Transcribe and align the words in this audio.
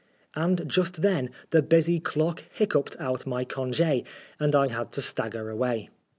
And 0.33 0.67
just 0.67 1.03
then 1.03 1.29
the 1.51 1.61
busy 1.61 1.99
clock 1.99 2.45
hiccoughed 2.55 2.95
out 2.99 3.27
my 3.27 3.45
cong6, 3.45 4.03
and 4.39 4.55
I 4.55 4.69
had 4.69 4.91
to 4.93 4.99
stagger 5.01 5.51
away. 5.51 5.91